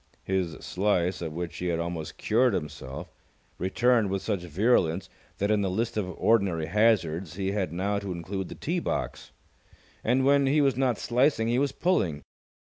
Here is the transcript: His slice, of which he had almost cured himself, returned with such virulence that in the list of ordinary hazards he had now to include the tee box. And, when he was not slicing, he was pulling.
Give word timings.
His 0.23 0.53
slice, 0.65 1.21
of 1.21 1.31
which 1.33 1.57
he 1.57 1.67
had 1.67 1.77
almost 1.77 2.17
cured 2.17 2.55
himself, 2.55 3.11
returned 3.59 4.09
with 4.09 4.23
such 4.23 4.41
virulence 4.41 5.09
that 5.37 5.51
in 5.51 5.61
the 5.61 5.69
list 5.69 5.95
of 5.95 6.09
ordinary 6.17 6.65
hazards 6.65 7.35
he 7.35 7.51
had 7.51 7.71
now 7.71 7.99
to 7.99 8.11
include 8.11 8.49
the 8.49 8.55
tee 8.55 8.79
box. 8.79 9.29
And, 10.03 10.25
when 10.25 10.47
he 10.47 10.59
was 10.59 10.75
not 10.75 10.97
slicing, 10.97 11.49
he 11.49 11.59
was 11.59 11.71
pulling. 11.71 12.23